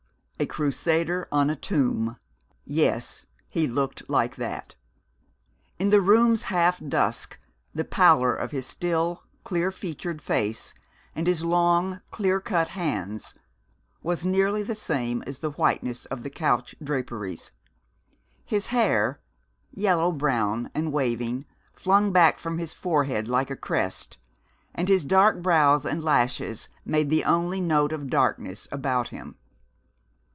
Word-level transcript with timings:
A 0.39 0.47
Crusader 0.47 1.27
on 1.31 1.51
a 1.51 1.55
tomb. 1.55 2.17
Yes, 2.65 3.27
he 3.47 3.67
looked 3.67 4.09
like 4.09 4.37
that. 4.37 4.73
In 5.77 5.91
the 5.91 6.01
room's 6.01 6.45
half 6.45 6.83
dusk 6.83 7.37
the 7.75 7.85
pallor 7.85 8.33
of 8.35 8.49
his 8.49 8.65
still, 8.65 9.21
clear 9.43 9.71
featured 9.71 10.19
face 10.19 10.73
and 11.15 11.27
his 11.27 11.45
long, 11.45 12.01
clear 12.09 12.39
cut 12.41 12.69
hands 12.69 13.35
was 14.01 14.25
nearly 14.25 14.63
the 14.63 14.73
same 14.73 15.23
as 15.27 15.37
the 15.39 15.51
whiteness 15.51 16.05
of 16.05 16.23
the 16.23 16.31
couch 16.31 16.73
draperies. 16.83 17.51
His 18.43 18.67
hair, 18.69 19.19
yellow 19.69 20.11
brown 20.11 20.71
and 20.73 20.91
waving, 20.91 21.45
flung 21.71 22.11
back 22.11 22.39
from 22.39 22.57
his 22.57 22.73
forehead 22.73 23.27
like 23.27 23.51
a 23.51 23.55
crest, 23.55 24.17
and 24.73 24.87
his 24.87 25.05
dark 25.05 25.43
brows 25.43 25.85
and 25.85 26.03
lashes 26.03 26.67
made 26.83 27.11
the 27.11 27.25
only 27.25 27.61
note 27.61 27.93
of 27.93 28.09
darkness 28.09 28.67
about 28.71 29.09
him. 29.09 29.35